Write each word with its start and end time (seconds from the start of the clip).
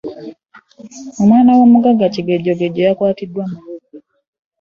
Omwana 1.21 1.51
w'omugagga 1.57 2.07
Kigejjogenjo 2.13 2.81
yakwatiddwa 2.87 3.43
mu 3.51 3.57
bubbi. 3.65 3.97